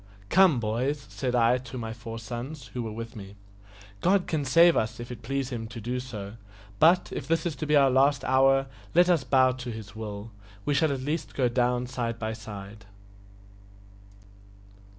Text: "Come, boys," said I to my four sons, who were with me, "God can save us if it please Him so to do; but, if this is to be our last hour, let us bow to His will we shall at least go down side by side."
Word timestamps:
"Come, 0.29 0.59
boys," 0.59 1.05
said 1.09 1.35
I 1.35 1.59
to 1.59 1.77
my 1.77 1.93
four 1.93 2.17
sons, 2.17 2.69
who 2.73 2.81
were 2.81 2.91
with 2.91 3.15
me, 3.15 3.35
"God 4.01 4.25
can 4.25 4.43
save 4.43 4.75
us 4.75 4.99
if 4.99 5.11
it 5.11 5.21
please 5.21 5.51
Him 5.51 5.65
so 5.65 5.73
to 5.73 5.81
do; 5.99 6.33
but, 6.79 7.11
if 7.11 7.27
this 7.27 7.45
is 7.45 7.55
to 7.57 7.67
be 7.67 7.75
our 7.75 7.91
last 7.91 8.25
hour, 8.25 8.65
let 8.95 9.09
us 9.09 9.23
bow 9.23 9.51
to 9.51 9.69
His 9.69 9.95
will 9.95 10.31
we 10.65 10.73
shall 10.73 10.91
at 10.91 11.01
least 11.01 11.35
go 11.35 11.47
down 11.49 11.85
side 11.85 12.17
by 12.17 12.33
side." 12.33 12.85